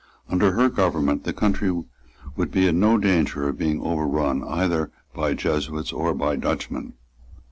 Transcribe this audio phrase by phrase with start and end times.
[0.27, 1.71] Under her government the country
[2.35, 6.93] would be in no danger of being overrun either by Jesuits or by Dutchmen.